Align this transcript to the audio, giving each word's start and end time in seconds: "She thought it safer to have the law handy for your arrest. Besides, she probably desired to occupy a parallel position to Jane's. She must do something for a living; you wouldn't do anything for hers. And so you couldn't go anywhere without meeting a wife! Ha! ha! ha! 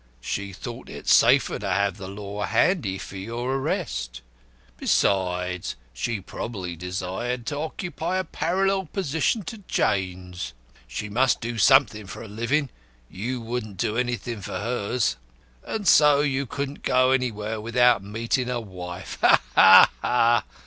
"She 0.19 0.51
thought 0.51 0.89
it 0.89 1.07
safer 1.07 1.59
to 1.59 1.69
have 1.69 1.97
the 1.97 2.07
law 2.07 2.45
handy 2.45 2.97
for 2.97 3.17
your 3.17 3.53
arrest. 3.57 4.21
Besides, 4.75 5.75
she 5.93 6.19
probably 6.19 6.75
desired 6.75 7.45
to 7.45 7.59
occupy 7.59 8.17
a 8.17 8.23
parallel 8.23 8.87
position 8.87 9.43
to 9.43 9.59
Jane's. 9.67 10.53
She 10.87 11.07
must 11.07 11.39
do 11.39 11.59
something 11.59 12.07
for 12.07 12.23
a 12.23 12.27
living; 12.27 12.71
you 13.11 13.41
wouldn't 13.41 13.77
do 13.77 13.95
anything 13.95 14.41
for 14.41 14.57
hers. 14.57 15.17
And 15.63 15.87
so 15.87 16.21
you 16.21 16.47
couldn't 16.47 16.81
go 16.81 17.11
anywhere 17.11 17.61
without 17.61 18.01
meeting 18.03 18.49
a 18.49 18.59
wife! 18.59 19.19
Ha! 19.21 19.39
ha! 19.53 19.91
ha! 20.01 20.43